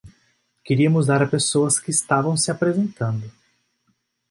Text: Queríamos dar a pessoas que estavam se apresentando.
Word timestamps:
Queríamos 0.65 1.05
dar 1.05 1.21
a 1.23 1.27
pessoas 1.27 1.79
que 1.79 1.91
estavam 1.91 2.35
se 2.35 2.49
apresentando. 2.49 3.31